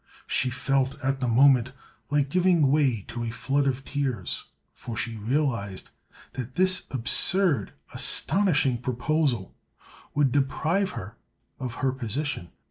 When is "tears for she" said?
3.85-5.15